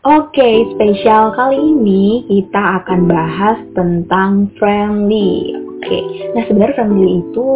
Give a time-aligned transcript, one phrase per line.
[0.00, 5.52] Oke, spesial kali ini kita akan bahas tentang friendly.
[5.76, 6.00] Oke,
[6.32, 7.48] nah sebenarnya friendly itu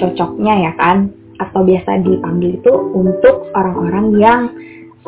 [0.00, 4.40] cocoknya ya kan, atau biasa dipanggil itu untuk orang-orang yang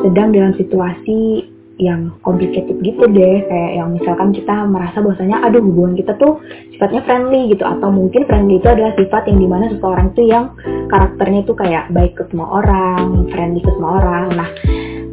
[0.05, 1.49] sedang dalam situasi
[1.81, 3.49] yang complicated gitu deh.
[3.49, 6.45] Kayak yang misalkan kita merasa bahwasanya aduh hubungan kita tuh
[6.77, 7.65] sifatnya friendly gitu.
[7.65, 10.53] Atau mungkin friendly itu adalah sifat yang di mana seseorang itu yang
[10.93, 14.29] karakternya itu kayak baik ke semua orang friendly ke semua orang.
[14.37, 14.51] Nah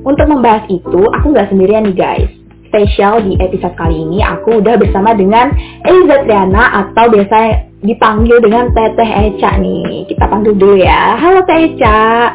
[0.02, 2.32] untuk membahas itu, aku nggak sendirian nih guys.
[2.72, 5.52] Spesial di episode kali ini, aku udah bersama dengan
[5.84, 7.38] Eliza Triana atau biasa
[7.84, 10.08] dipanggil dengan Teteh Eca nih.
[10.08, 11.20] Kita panggil dulu ya.
[11.20, 12.32] Halo Teh Eca.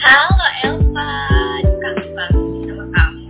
[0.00, 1.12] Halo Elva,
[1.82, 3.22] kangen banget sama kamu.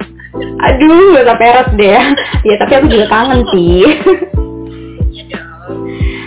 [0.60, 2.02] Aduh, gak keperes deh.
[2.46, 3.82] ya tapi aku juga kangen sih.
[5.10, 5.74] Ya dong.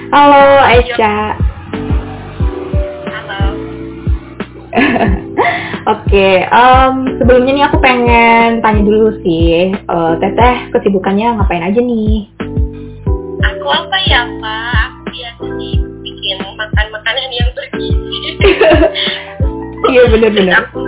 [0.09, 1.42] Halo Eca.
[5.93, 12.31] Oke, em, sebelumnya nih aku pengen tanya dulu sih, eh, Teteh kesibukannya ngapain aja nih?
[13.43, 14.87] Aku apa ya Pak?
[14.95, 18.19] Aku biasa sih bikin makan makanan yang bergizi.
[19.83, 20.79] Iya aku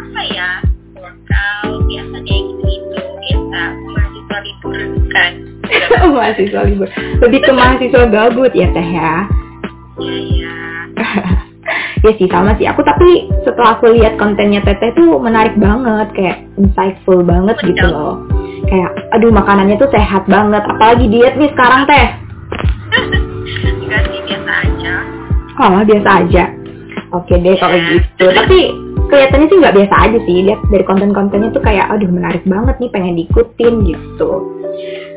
[0.00, 0.50] apa ya?
[0.96, 2.98] Workout biasa deh gitu-gitu.
[2.98, 4.80] Biasa mahasiswa libur
[5.12, 5.32] kan.
[6.16, 6.88] mahasiswa libur.
[7.20, 9.12] Lebih ke mahasiswa gabut ya Teh ya?
[10.00, 11.49] Ya ya.
[12.00, 12.66] Ya sih sama sih.
[12.68, 18.20] Aku tapi setelah aku lihat kontennya Teteh tuh menarik banget kayak insightful banget gitu loh.
[18.68, 20.62] Kayak aduh makanannya tuh sehat banget.
[20.64, 22.06] Apalagi diet nih sekarang Teh.
[23.84, 24.94] Enggak sih biasa aja.
[25.60, 26.44] oh biasa aja.
[27.10, 27.98] Oke deh kalau Ya.
[27.98, 28.26] gitu.
[28.30, 28.58] Tapi
[29.10, 30.36] kelihatannya sih nggak biasa aja sih.
[30.46, 34.30] Lihat dari konten-kontennya tuh kayak aduh menarik banget nih pengen diikutin gitu.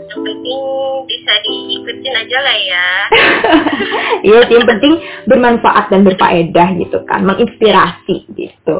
[0.09, 0.61] Yang penting
[1.05, 2.87] bisa diikutin aja lah ya.
[4.23, 4.93] Iya sih yang penting
[5.27, 8.75] bermanfaat dan berfaedah gitu kan menginspirasi gitu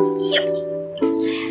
[0.00, 0.44] Yep.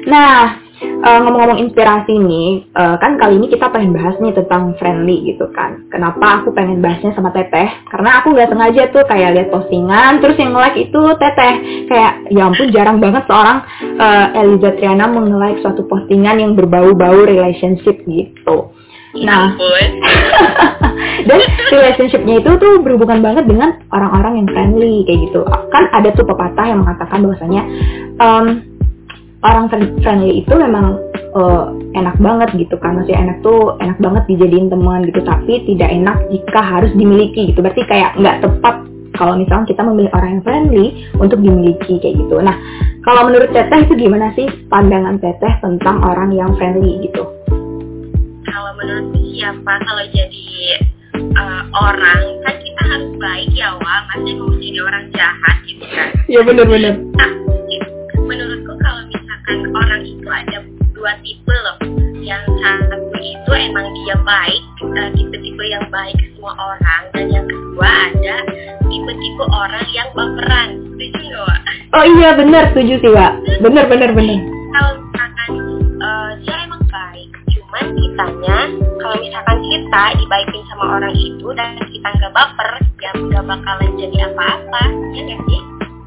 [0.09, 5.29] Nah, eh, ngomong-ngomong inspirasi nih, eh, kan kali ini kita pengen bahas nih tentang friendly
[5.29, 5.85] gitu kan.
[5.93, 7.85] Kenapa aku pengen bahasnya sama Teteh?
[7.85, 11.53] Karena aku nggak sengaja tuh kayak lihat postingan, terus yang like itu Teteh.
[11.85, 13.57] Kayak, ya ampun jarang banget seorang
[14.01, 18.73] eh, Eliza Triana meng-like suatu postingan yang berbau-bau relationship gitu.
[19.11, 19.45] Ya Nah,
[21.27, 21.39] dan
[21.71, 25.41] relationshipnya itu tuh berhubungan banget dengan orang-orang yang friendly kayak gitu.
[25.71, 27.63] Kan ada tuh pepatah yang mengatakan bahwasanya
[28.23, 28.45] em,
[29.43, 30.95] orang fri- friendly itu memang
[31.35, 31.65] eh,
[31.99, 32.95] enak banget gitu kan.
[32.95, 37.59] Maksudnya enak tuh enak banget dijadiin teman gitu tapi tidak enak jika harus dimiliki gitu.
[37.59, 38.75] Berarti kayak nggak tepat
[39.11, 40.85] kalau misalnya kita memilih orang yang friendly
[41.19, 42.39] untuk dimiliki kayak gitu.
[42.39, 42.55] Nah
[43.03, 47.27] kalau menurut Teteh itu gimana sih pandangan Teteh tentang orang yang friendly gitu
[48.71, 50.47] kalau menurut siapa kalau jadi
[51.35, 52.23] uh, orang.
[52.47, 54.01] Kan kita harus baik ya Wak.
[54.15, 56.07] Masih mau jadi orang jahat gitu kan.
[56.31, 57.31] Ya bener-bener nah
[58.15, 60.57] menurutku kalau misalkan orang itu ada
[60.95, 61.77] dua tipe loh.
[62.23, 67.01] Yang satu itu emang dia baik uh, tipe-tipe yang baik ke semua orang.
[67.11, 68.35] Dan yang kedua ada
[68.87, 70.79] tipe-tipe orang yang baperan.
[70.95, 71.61] Setuju nggak Wak?
[71.91, 73.35] oh iya bener setuju sih Wak.
[73.59, 74.60] Bener bener bener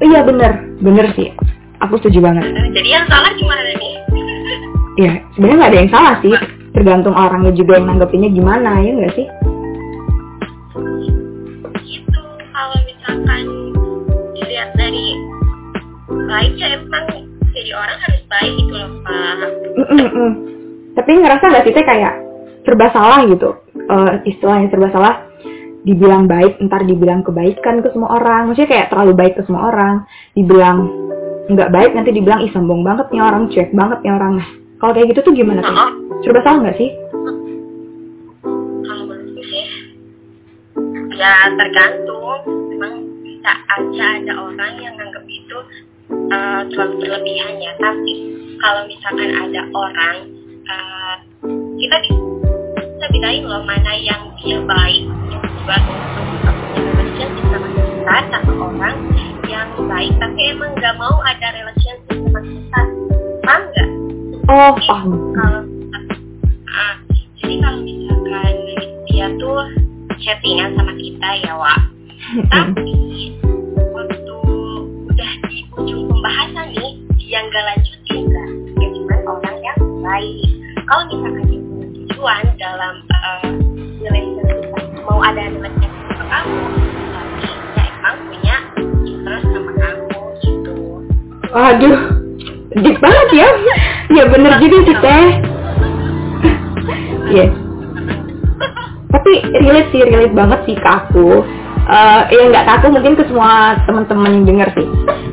[0.05, 0.51] Iya bener,
[0.85, 1.33] bener sih.
[1.81, 2.45] Aku setuju banget.
[2.77, 3.93] Jadi yang salah gimana nih
[4.95, 6.33] Ya sebenarnya nggak ada yang salah sih.
[6.71, 9.27] Tergantung orangnya juga yang nanggepinnya gimana ya nggak sih?
[11.85, 12.21] gitu
[12.51, 13.43] kalau misalkan
[14.35, 15.15] dilihat dari
[16.27, 17.05] baik ya emang
[17.55, 20.31] jadi orang harus baik gitu loh pak Mm-mm-mm.
[20.95, 22.13] Tapi ngerasa nggak sih teh kayak
[22.63, 23.51] serba salah gitu?
[23.75, 25.24] Eh, istilahnya serba salah.
[25.85, 28.49] Dibilang baik, ntar dibilang kebaikan ke semua orang.
[28.49, 29.95] Maksudnya kayak terlalu baik ke semua orang.
[30.33, 30.89] Dibilang
[31.45, 34.33] nggak baik, nanti dibilang ih sombong banget nih orang, cuek banget nih orang.
[34.41, 34.49] Nah,
[34.81, 35.77] kalau kayak gitu tuh gimana tuh?
[36.25, 36.89] Serba salah nggak sih?
[38.85, 39.65] kalau menurutku sih
[41.15, 42.93] ya tergantung memang
[43.25, 45.57] bisa aja ada orang yang nganggap itu
[46.11, 48.13] eh, terlalu berlebihan ya tapi
[48.61, 50.15] kalau misalkan ada orang
[50.69, 51.15] eh,
[51.81, 55.03] kita bisa bedain loh mana yang dia baik
[55.41, 58.97] buat punya relationship sama kita sama orang
[59.45, 62.81] yang baik tapi emang nggak mau ada relationship sama kita
[63.43, 63.89] paham nggak
[64.45, 65.09] Oh, paham.
[66.69, 66.95] ah,
[67.41, 68.53] jadi kalau misalkan
[69.09, 69.57] dia tuh
[70.21, 71.81] chattingan sama kita ya Wak
[72.53, 72.93] tapi
[73.89, 74.37] waktu
[75.09, 80.49] udah di ujung pembahasan nih dia nggak lanjutin kan dia orang yang baik
[80.85, 81.45] kalau misalkan
[82.05, 83.01] tujuan dalam
[85.25, 86.61] ada relationship sama kamu
[87.09, 88.55] tapi dia emang punya
[89.09, 90.73] interest sama kamu gitu
[91.55, 91.97] Waduh,
[92.83, 93.49] deep banget ya.
[94.11, 95.27] Iya bener juga sih teh.
[97.31, 97.45] Iya.
[99.15, 99.31] Tapi
[99.63, 101.47] relate sih, relate banget sih ke aku.
[101.85, 104.87] Uh, ya nggak ke aku mungkin ke semua teman-teman yang denger sih.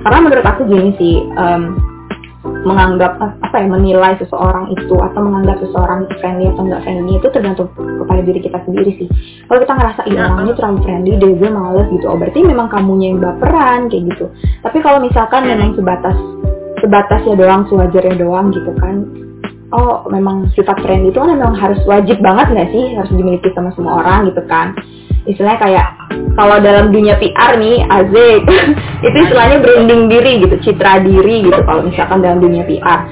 [0.07, 1.75] Karena menurut aku gini sih, um,
[2.63, 7.29] menganggap apa ya menilai seseorang itu atau menganggap seseorang itu friendly atau enggak friendly itu
[7.35, 9.09] tergantung kepada diri kita sendiri sih.
[9.51, 12.07] Kalau kita ngerasa iya orang ini terlalu friendly deh gue males gitu.
[12.07, 14.27] Oh berarti memang kamunya yang baperan kayak gitu.
[14.63, 16.17] Tapi kalau misalkan memang sebatas
[16.79, 19.07] sebatas ya doang sewajarnya doang gitu kan
[19.71, 22.85] oh memang sifat friendly itu kan memang harus wajib banget nggak sih?
[22.95, 24.79] Harus dimiliki sama semua orang gitu kan
[25.29, 25.89] istilahnya kayak
[26.35, 28.43] kalau dalam dunia PR nih Azik
[29.07, 33.07] itu istilahnya branding diri gitu citra diri gitu kalau misalkan dalam dunia PR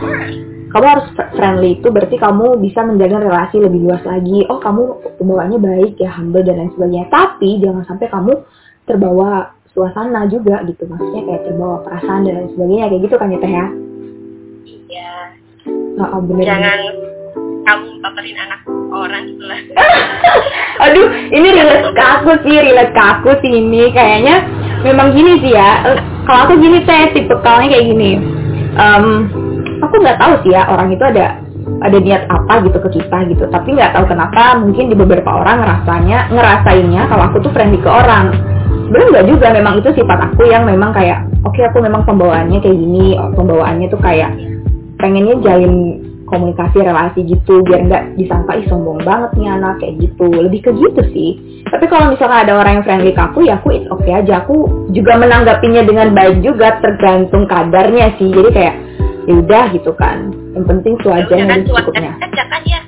[0.71, 4.47] kamu harus friendly itu berarti kamu bisa menjaga relasi lebih luas lagi.
[4.47, 7.11] Oh kamu pembawaannya baik ya humble dan lain sebagainya.
[7.11, 8.39] Tapi jangan sampai kamu
[8.87, 12.87] terbawa suasana juga gitu maksudnya kayak terbawa perasaan dan lain sebagainya.
[12.87, 13.67] Kayak gitu kan ya teh ya?
[14.71, 15.13] Iya.
[15.99, 17.10] Oh, oh, bener jangan
[17.65, 18.61] kamu paparin anak
[18.91, 19.61] orang gitu lah.
[20.89, 23.93] Aduh ini relate ke aku sih relate ke aku sih ini.
[23.93, 24.37] Kayaknya
[24.87, 25.85] memang gini sih ya.
[25.87, 28.11] Eh, kalau aku gini teh tipe kalnya kayak gini.
[28.79, 29.29] Um,
[29.85, 31.41] aku nggak tahu sih ya orang itu ada
[31.81, 33.45] ada niat apa gitu ke kita gitu.
[33.49, 37.91] Tapi nggak tahu kenapa mungkin di beberapa orang ngerasanya ngerasainnya kalau aku tuh friendly ke
[37.91, 38.33] orang.
[38.91, 42.59] Sebenarnya nggak juga memang itu sifat aku yang memang kayak oke okay, aku memang pembawaannya
[42.59, 44.35] kayak gini pembawaannya tuh kayak
[44.99, 46.00] pengennya jalin
[46.31, 50.27] komunikasi relasi gitu biar nggak disangka ih sombong banget nih anak kayak gitu.
[50.31, 51.31] Lebih ke gitu sih.
[51.67, 54.47] Tapi kalau misalnya ada orang yang friendly ke aku ya aku it's okay aja.
[54.47, 58.31] Aku juga menanggapinya dengan baik juga tergantung kadarnya sih.
[58.31, 58.75] Jadi kayak
[59.27, 60.31] ya udah gitu kan.
[60.55, 62.81] Yang penting sewajarnya dan cukupnya ya.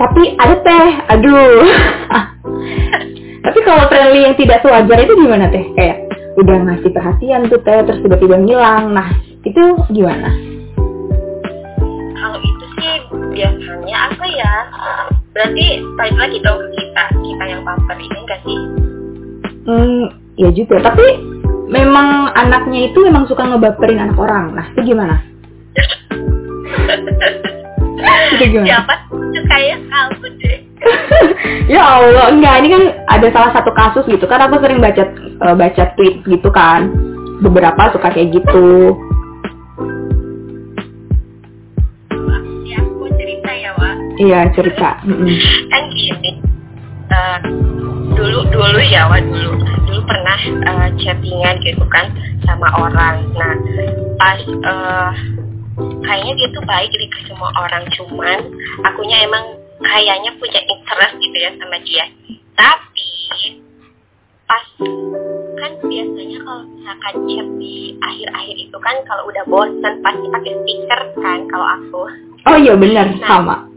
[0.00, 1.68] tapi ada teh aduh.
[3.48, 5.64] Tapi kalau friendly yang tidak sewajar itu gimana teh?
[5.76, 6.10] Kayak
[6.40, 8.96] udah ngasih perhatian tuh teh terus tiba-tiba ngilang.
[8.96, 9.08] Nah
[9.46, 9.62] itu
[9.94, 10.47] gimana
[13.88, 14.54] biasanya apa ya?
[15.32, 18.58] Berarti balik lagi dong ke kita kita yang baper ini enggak sih?
[19.64, 20.02] Hmm
[20.38, 21.06] ya juga tapi
[21.72, 24.52] memang anaknya itu memang suka ngebaperin anak orang.
[24.52, 25.16] Nah itu gimana?
[28.38, 28.68] Itu gimana?
[28.68, 28.94] Siapa
[29.48, 30.58] kayak kamu deh.
[31.72, 32.54] Ya Allah enggak.
[32.60, 34.44] Ini kan ada salah satu kasus gitu kan.
[34.48, 35.04] Aku sering baca
[35.48, 36.92] uh, baca tweet gitu kan.
[37.40, 38.96] Beberapa suka kayak gitu
[44.18, 44.98] Iya cerita.
[45.70, 46.42] Kan gini,
[47.06, 47.38] uh,
[48.18, 52.10] dulu dulu ya wah dulu dulu pernah uh, chattingan gitu kan
[52.42, 53.30] sama orang.
[53.38, 53.54] Nah
[54.18, 55.14] pas uh,
[56.02, 58.42] kayaknya dia tuh baik di ke semua orang cuman
[58.82, 62.06] akunya emang kayaknya punya interest gitu ya sama dia.
[62.58, 63.10] Tapi
[64.50, 64.66] pas
[65.62, 71.02] kan biasanya kalau misalkan chat di akhir-akhir itu kan kalau udah bosen pasti pakai stiker
[71.22, 72.02] kan kalau aku.
[72.50, 73.67] Oh iya benar nah, sama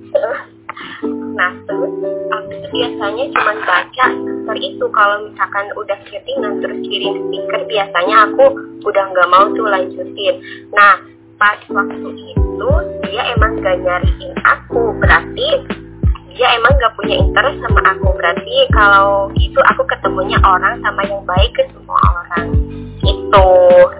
[3.01, 4.85] biasanya cuma baca stiker itu.
[4.93, 8.45] Kalau misalkan udah chattingan terus kirim stiker biasanya aku
[8.85, 10.35] udah nggak mau tuh lanjutin.
[10.69, 11.01] Nah
[11.41, 12.71] pas waktu itu
[13.09, 15.49] dia emang gak nyariin aku berarti
[16.37, 18.13] dia emang gak punya interest sama aku.
[18.21, 22.53] Berarti kalau itu aku ketemunya orang sama yang baik ke semua orang.
[23.01, 23.49] Itu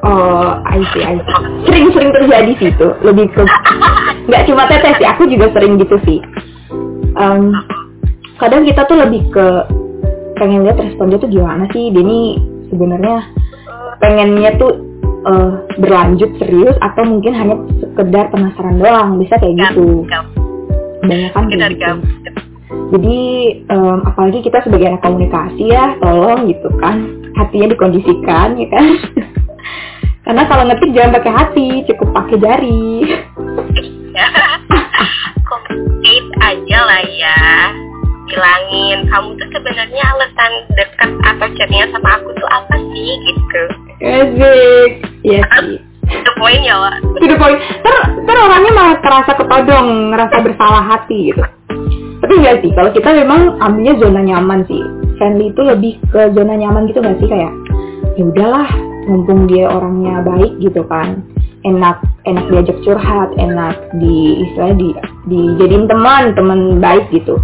[0.05, 1.41] oh I see I see.
[1.65, 3.49] Sering-sering terjadi sih itu lebih ke
[4.29, 6.21] nggak cuma teteh sih aku juga sering gitu sih.
[7.17, 7.51] Um,
[8.41, 9.47] kadang kita tuh lebih ke
[10.41, 11.93] pengen lihat respon dia tuh gimana sih?
[11.93, 12.41] Dia ini
[12.73, 13.29] sebenarnya
[14.01, 14.81] pengennya tuh
[15.29, 19.21] uh, berlanjut serius atau mungkin hanya sekedar penasaran doang?
[19.21, 20.09] Bisa kayak gitu.
[21.01, 21.97] banyak kan gitu.
[22.93, 23.21] jadi
[23.73, 28.85] um, apalagi kita sebagai anak komunikasi ya tolong gitu kan hatinya dikondisikan ya kan?
[30.29, 33.01] Karena kalau ngetik jangan pakai hati cukup pakai jari.
[35.49, 37.41] Communicate aja lah ya
[38.31, 43.11] bilangin kamu tuh sebenarnya alasan dekat atau chatnya sama aku tuh apa sih?
[43.11, 43.61] Gitu.
[44.01, 44.91] Asik.
[45.27, 45.79] Ya sih.
[46.11, 46.97] the point ya Wak.
[47.03, 47.59] To the point.
[47.59, 47.95] Ter,
[48.25, 51.43] ter orangnya malah terasa ketodong ngerasa bersalah hati gitu.
[52.21, 54.81] Tapi enggak sih kalau kita memang ambilnya zona nyaman sih.
[55.19, 57.53] Friendly itu lebih ke zona nyaman gitu gak sih kayak
[58.17, 58.67] ya udahlah
[59.05, 61.21] mumpung dia orangnya baik gitu kan.
[61.61, 64.89] Enak enak diajak curhat enak di istilahnya di
[65.29, 67.37] dijadiin teman teman baik gitu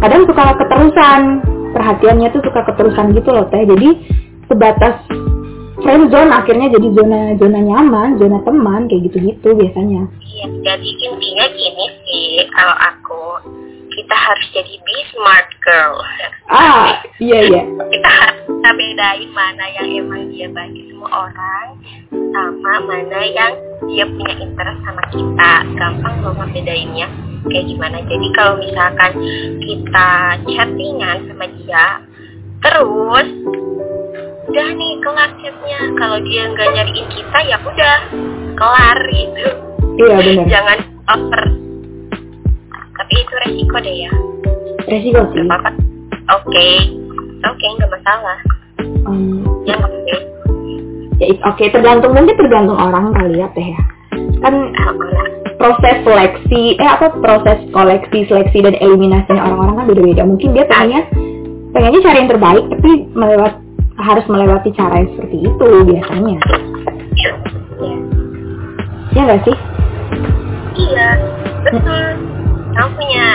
[0.00, 1.20] kadang suka keterusan.
[1.68, 3.60] Perhatiannya tuh suka keterusan gitu loh teh.
[3.62, 3.88] Jadi
[4.48, 4.96] sebatas
[5.84, 10.08] friend zone akhirnya jadi zona zona nyaman zona teman kayak gitu gitu biasanya.
[10.24, 13.22] Iya jadi intinya gini sih kalau aku
[13.94, 15.94] kita harus jadi be smart girl.
[16.48, 17.62] Ah iya iya.
[17.68, 21.78] Kita harus kita bedain mana yang emang dia bagi semua orang
[22.10, 23.54] sama mana yang
[23.86, 25.52] dia punya interest sama kita.
[25.78, 27.06] Gampang loh ngebedainnya.
[27.46, 28.02] Kayak gimana?
[28.10, 29.12] Jadi kalau misalkan
[29.62, 30.10] kita
[30.42, 32.02] chattingan sama dia
[32.66, 33.28] terus
[34.50, 35.80] udah nih kelar chatnya.
[35.94, 37.96] Kalau dia nggak nyariin kita ya udah
[38.58, 39.46] kelar gitu.
[40.02, 40.46] Iya benar.
[40.50, 40.78] Jangan
[41.14, 41.42] over.
[42.74, 44.12] Tapi itu resiko deh ya.
[44.90, 45.46] Resiko sih.
[45.46, 46.97] Gak apa-apa
[47.48, 48.38] oke oke nggak masalah.
[49.08, 50.08] Um, ya nggak apa-apa
[51.18, 53.82] ya oke tergantung mungkin tergantung orang kali ya teh ya.
[54.38, 54.54] Kan
[55.58, 60.22] proses seleksi eh apa proses koleksi seleksi dan eliminasinya orang-orang kan beda-beda.
[60.24, 61.02] Mungkin dia pengennya
[61.74, 63.54] pengennya cari yang terbaik tapi melewat
[63.98, 66.38] harus melewati cara yang seperti itu biasanya.
[67.18, 67.32] Ya.
[69.10, 69.56] ya nggak sih?
[70.78, 71.08] Iya,
[71.66, 72.04] betul.
[72.78, 73.26] Kamu punya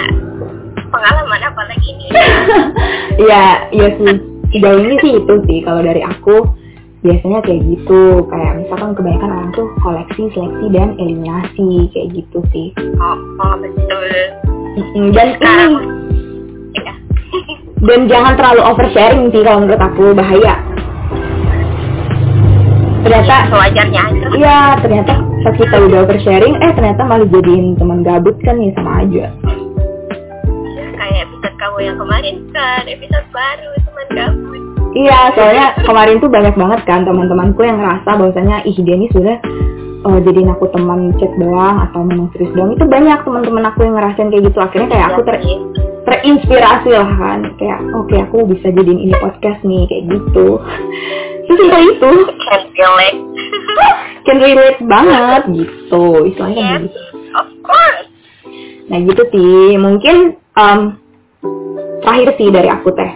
[0.87, 2.09] pengalaman apa lagi nih?
[3.19, 3.43] Iya,
[3.73, 4.15] iya sih.
[4.53, 6.45] Sejauh ini sih itu sih kalau dari aku
[7.03, 8.25] biasanya kayak gitu.
[8.29, 12.67] Kayak misalkan kebanyakan orang tuh koleksi, seleksi dan eliminasi kayak gitu sih.
[13.01, 14.05] Oh, oh betul.
[15.13, 15.81] Dan ini
[16.81, 16.93] ya.
[17.83, 20.55] dan jangan terlalu oversharing sih kalau menurut aku bahaya.
[23.03, 24.27] Ternyata sewajarnya aja.
[24.31, 29.03] Iya, ternyata pas kita udah oversharing, eh ternyata malah jadiin teman gabut kan ya sama
[29.03, 29.27] aja.
[31.73, 34.61] Kamu yang kemarin kan, episode baru teman gabut.
[34.93, 39.41] Iya, soalnya kemarin tuh banyak banget kan teman-temanku yang ngerasa bahwasanya ih dia ini sudah
[40.05, 42.77] eh, jadiin aku teman chat doang atau memang serius doang.
[42.77, 44.59] Itu banyak teman-teman aku yang ngerasain kayak gitu.
[44.61, 45.53] Akhirnya kayak aku ter Jadi,
[46.05, 47.39] terinspirasi lah kan.
[47.57, 50.47] Kayak oke aku bisa jadiin ini podcast nih kayak gitu.
[51.49, 52.11] Sesimpel itu.
[52.37, 53.19] can relate.
[54.29, 56.05] Can relate banget gitu.
[56.29, 57.01] Istilahnya yes, kayak gitu.
[57.33, 58.07] of course.
[58.93, 59.73] Nah gitu sih.
[59.81, 61.01] Mungkin em,
[62.03, 63.11] terakhir sih dari aku teh.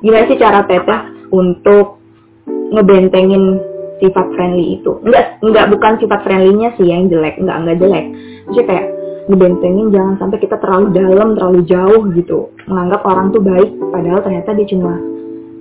[0.00, 2.00] Gimana sih cara teteh untuk
[2.48, 3.60] ngebentengin
[4.00, 4.96] sifat friendly itu?
[5.04, 8.06] Enggak, enggak bukan sifat friendly-nya sih yang jelek, enggak enggak jelek.
[8.50, 8.86] Jadi kayak
[9.28, 12.38] ngebentengin jangan sampai kita terlalu dalam, terlalu jauh gitu.
[12.66, 14.92] Menganggap orang tuh baik, padahal ternyata dia cuma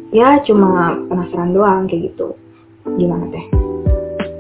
[0.10, 2.34] ya cuma penasaran doang kayak gitu.
[2.98, 3.69] Gimana teh?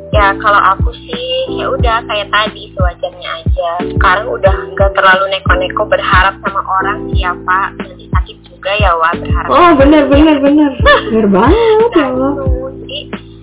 [0.09, 3.69] Ya kalau aku sih ya udah kayak tadi sewajarnya aja.
[3.93, 9.49] Sekarang udah nggak terlalu neko-neko berharap sama orang siapa nanti sakit juga ya wah berharap.
[9.53, 12.33] Oh bener bener bener, bener banget ya Allah.
[12.81, 12.99] Jadi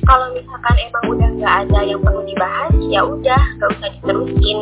[0.07, 4.59] kalau misalkan emang udah nggak ada yang perlu dibahas, ya udah nggak usah diterusin.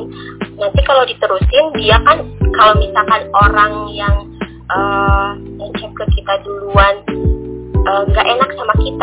[0.61, 2.21] Nanti kalau diterusin dia kan
[2.53, 4.15] kalau misalkan orang yang
[4.65, 5.14] eh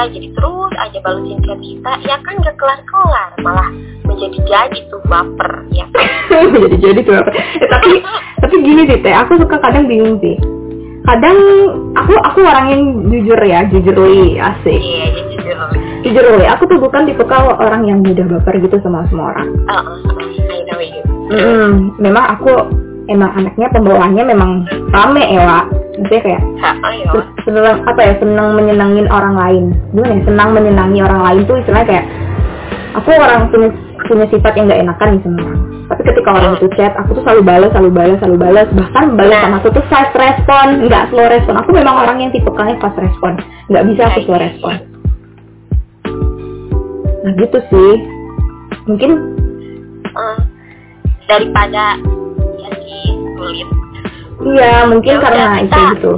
[0.02, 3.70] kita, jadi terus aja balesin chat kita, ya kan nggak kelar-kelar, malah
[4.04, 6.06] menjadi jadi tuh baper, ya kan?
[6.58, 7.90] jadi jadi tuh apa Eh, tapi
[8.42, 10.34] tapi gini sih teh aku suka kadang bingung sih
[11.04, 11.38] kadang
[11.92, 15.56] aku aku orang yang jujur ya jujur li asik Iya, ya jujur.
[16.04, 19.50] jujur li aku tuh bukan tipe kalau orang yang mudah baper gitu sama semua orang
[19.66, 19.86] Oh,
[20.48, 21.02] I know you.
[21.30, 22.54] Mm, memang aku
[23.08, 24.52] emang anaknya pembawaannya memang
[24.90, 25.66] rame ya Wak.
[25.96, 26.70] maksudnya kayak Ha,
[27.12, 29.64] se- senang apa ya senang menyenangin orang lain.
[29.94, 32.06] Gimana ya senang menyenangi orang lain tuh istilahnya kayak
[32.98, 33.70] aku orang punya
[34.10, 35.62] punya sifat yang gak enakan nih sama orang.
[35.92, 38.68] Tapi ketika orang itu chat aku tuh selalu balas selalu balas selalu balas.
[38.72, 41.54] Bahkan balas sama aku tuh fast respon nggak slow respon.
[41.60, 43.36] Aku memang orang yang tipe kalian fast respon.
[43.68, 44.76] Nggak bisa aku slow respon.
[47.22, 47.94] Nah gitu sih.
[48.88, 49.12] Mungkin
[50.12, 50.38] Eh,
[51.32, 51.96] daripada
[52.60, 53.00] jadi
[53.40, 53.70] sulit.
[54.42, 56.14] Iya mungkin Ya karena udah, itu kita gitu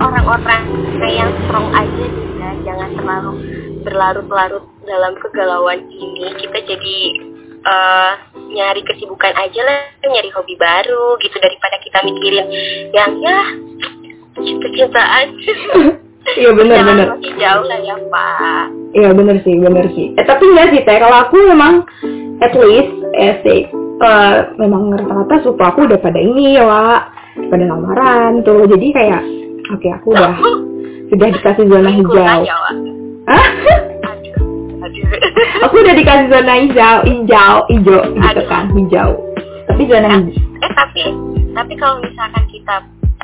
[0.00, 0.64] orang-orang
[1.04, 3.32] yang strong aja nih ya jangan terlalu
[3.84, 6.98] berlarut-larut dalam kegalauan ini kita jadi
[7.64, 8.12] eh,
[8.50, 12.46] nyari kesibukan aja lah nyari hobi baru gitu daripada kita mikirin
[12.96, 13.38] yang ya
[14.40, 15.26] cinta-cintaan
[16.40, 20.18] iya benar benar masih jauh lah ya pak Iya bener sih, bener sih.
[20.18, 21.86] Eh tapi enggak sih teh, kalau aku memang
[22.42, 27.02] at least eh eh, memang rata-rata suku aku udah pada ini ya Wak.
[27.54, 28.66] pada lamaran tuh.
[28.66, 29.22] Jadi kayak,
[29.70, 30.34] oke aku udah
[31.10, 32.40] sudah dikasih zona hijau.
[34.80, 35.06] aduh
[35.66, 39.10] aku udah dikasih zona hijau, hijau, hijau gitu kan, hijau.
[39.70, 40.42] Tapi zona hijau.
[40.60, 41.02] eh tapi
[41.54, 42.76] tapi kalau misalkan kita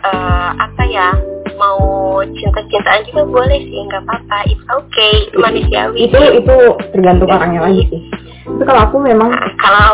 [0.03, 1.09] eh, apa ya
[1.57, 6.57] mau cinta-cintaan juga boleh sih nggak apa-apa it's okay itu manusiawi Itu itu
[6.93, 8.03] tergantung orangnya lagi sih.
[8.47, 9.89] Tapi kalau aku memang Nah, kalau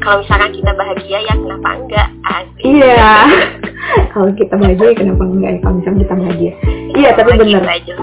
[0.00, 2.62] kalau misalkan kita bahagia ya kenapa enggak Asik.
[2.64, 3.12] Iya.
[4.10, 6.52] kalau kita bahagia kenapa enggak ya kalau misalnya kita bahagia.
[6.92, 7.62] Iya, tapi Gitu bener.
[7.64, 7.94] aja.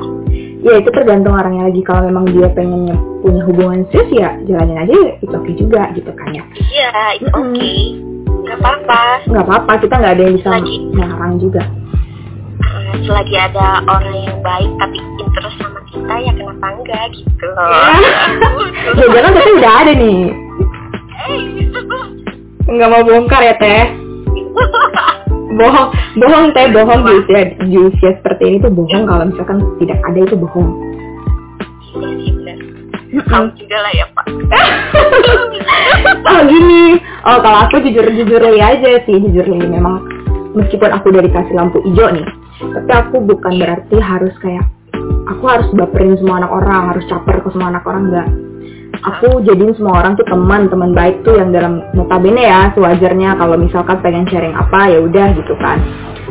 [0.58, 1.82] Ya itu tergantung orangnya lagi.
[1.82, 6.30] Kalau memang dia pengennya punya hubungan serius ya jalanin aja itu oke juga gitu kan
[6.32, 6.44] ya.
[6.66, 7.52] iya it's Mm-mm.
[7.52, 7.80] okay
[8.48, 10.76] nggak apa-apa Nggak apa-apa kita nggak ada yang bisa Lagi.
[10.94, 11.62] melarang juga.
[12.58, 17.46] Eh, selagi ada orang yang baik tapi interest sama kita kita ya kenapa enggak gitu
[17.48, 17.68] loh
[18.98, 20.20] ya jangan tapi udah ada nih
[22.68, 23.84] nggak mau bongkar ya teh
[25.58, 25.90] bohong.
[26.22, 26.66] Bohong teh.
[26.72, 29.04] Bohong di usia di usia seperti ini tuh bohong.
[29.10, 30.70] Kalau misalkan tidak ada itu bohong.
[31.98, 32.58] Iya sih benar
[33.28, 34.26] tahu juga lah ya pak.
[36.28, 39.18] Oh gini oh kalau aku jujur jujur aja sih.
[39.18, 40.06] Jujur li memang
[40.58, 42.26] meskipun aku udah dikasih lampu hijau nih
[42.58, 44.66] tapi aku bukan berarti harus kayak
[45.30, 48.28] aku harus baperin semua anak orang harus caper ke semua anak orang enggak
[49.08, 53.40] aku jadiin semua orang tuh teman teman baik tuh yang dalam notabene ya sewajarnya.
[53.40, 55.80] Kalau misalkan pengen sharing apa ya udah gitu kan.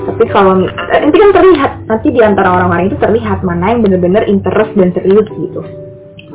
[0.06, 1.72] Tapi kalau eh, nanti kan terlihat.
[1.88, 5.60] Nanti di antara orang-orang itu terlihat mana yang bener-bener interest dan serius gitu.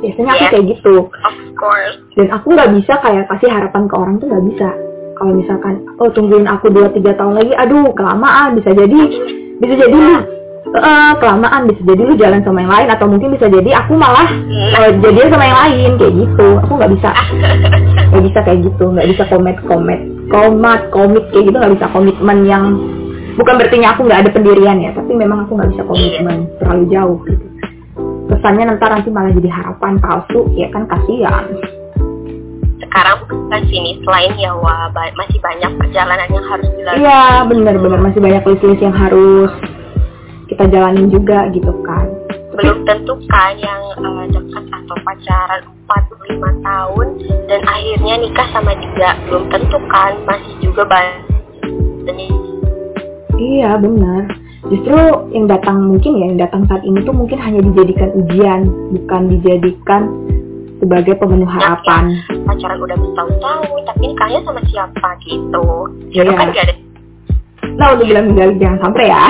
[0.02, 0.52] Biasanya aku Yes.
[0.52, 0.96] kayak gitu.
[1.08, 1.96] Of course.
[2.18, 4.70] Dan aku nggak bisa kayak kasih harapan ke orang tuh nggak bisa.
[5.16, 9.00] Kalau misalkan oh tungguin aku dua tiga tahun lagi aduh kelamaan bisa jadi
[9.62, 10.41] bisa jadi lu
[10.76, 14.30] eh, kelamaan bisa jadi lu jalan sama yang lain atau mungkin bisa jadi aku malah
[15.04, 16.48] jadian sama yang lain kayak gitu.
[16.64, 17.12] Aku nggak bisa.
[18.12, 18.86] Nggak bisa kayak gitu.
[18.92, 20.02] Nggak bisa komet komet
[20.32, 21.56] komat komit kayak gitu.
[21.60, 22.64] Nggak bisa komitmen yang
[23.40, 27.18] bukan berarti aku nggak ada pendirian ya tapi memang aku nggak bisa komitmen terlalu jauh
[27.28, 27.46] gitu.
[28.32, 31.46] Kesannya nanti nanti malah jadi harapan palsu ya kan kasihan.
[32.80, 37.00] Sekarang bukan sini selain Jawa ba- masih banyak perjalanan yang harus dilalui.
[37.04, 38.00] Iya bener-bener.
[38.04, 39.52] Masih banyak list-list yang harus
[40.52, 42.06] kita jalanin juga gitu kan
[42.52, 47.08] belum tentu kan yang eh, dekat atau pacaran 4-5 tahun
[47.48, 51.32] dan akhirnya nikah sama dia belum tentu kan masih juga banyak
[53.42, 54.30] Iya benar.
[54.70, 54.98] Justru
[55.34, 58.62] yang datang mungkin ya yang datang saat ini tuh mungkin hanya dijadikan ujian,
[58.94, 60.02] bukan dijadikan
[60.78, 62.22] sebagai pemenuh harapan.
[62.46, 65.66] pacaran udah bertahun-tahun tapi nikahnya sama siapa gitu
[66.14, 66.22] Iya.
[66.26, 66.76] itu kan gak ada
[67.78, 69.24] Nah udah bilang tinggal jangan sampai ya.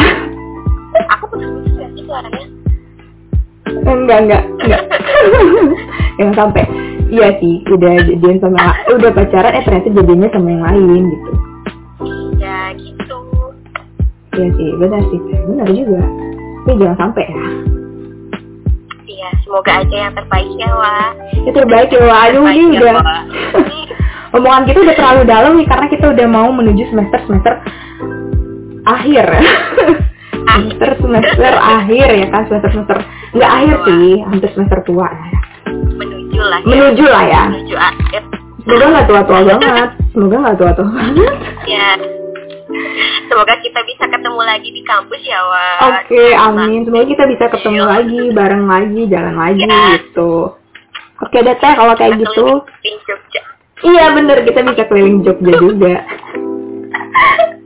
[1.10, 2.48] Aku putus-putus gak sih suaranya
[3.71, 4.83] enggak enggak enggak.
[6.19, 6.63] jangan sampai.
[7.12, 11.31] Iya sih udah jadian sama udah pacaran eh ternyata jadinya sama yang lain gitu.
[12.39, 13.19] ya gitu
[14.39, 16.01] Iya sih benar sih benar juga.
[16.63, 17.44] Tapi jangan sampai ya.
[19.11, 21.11] Iya, semoga aja yang terbaik ya, Wak.
[21.46, 22.20] Ya terbaik ya Wak.
[22.31, 22.96] Aduh ini ya, udah
[24.39, 27.53] omongan kita udah terlalu dalam nih karena kita udah mau menuju semester semester
[28.87, 29.25] akhir
[30.53, 32.98] semester semester akhir ya kan semester semester
[33.31, 35.40] nggak akhir sih hampir semester tua ya
[35.72, 36.59] Menuju lah.
[36.59, 36.68] ya.
[36.68, 38.22] menuju lah ya Menuju akhir.
[38.61, 41.90] semoga nggak tua tua banget semoga nggak tua tua banget Ya.
[43.27, 45.79] Semoga kita bisa ketemu lagi di kampus ya, Wak.
[46.00, 50.00] oke amin semoga kita bisa ketemu lagi bareng lagi jalan lagi Ya.
[50.00, 50.55] gitu
[51.18, 52.48] oke deh teh kalau kayak gitu
[52.79, 53.42] Di Jogja.
[53.83, 55.96] iya bener kita bisa keliling Jogja juga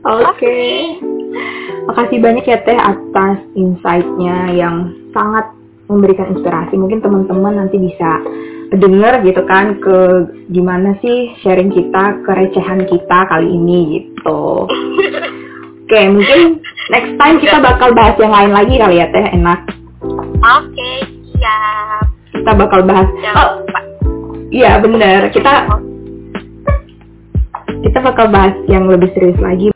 [0.04, 0.58] oke
[1.86, 5.54] Makasih banyak ya Teh atas insight-nya yang sangat
[5.86, 6.74] memberikan inspirasi.
[6.74, 8.10] Mungkin teman-teman nanti bisa
[8.74, 9.98] dengar gitu kan ke
[10.50, 14.66] gimana sih sharing kita, kerecehan kita kali ini gitu.
[15.86, 16.58] Oke, mungkin
[16.90, 19.60] next time kita bakal bahas yang lain lagi kali ya Teh, enak.
[20.42, 20.90] Oke,
[21.30, 22.04] siap.
[22.34, 23.06] Kita bakal bahas.
[23.38, 23.62] Oh,
[24.50, 25.30] iya bener.
[25.30, 25.70] Kita
[27.86, 29.70] kita bakal bahas yang lebih serius lagi